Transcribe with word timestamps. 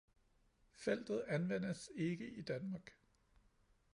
Feltet 0.73 1.23
anvendes 1.27 1.89
ikke 1.95 2.29
i 2.37 2.41
Danmark 2.41 2.91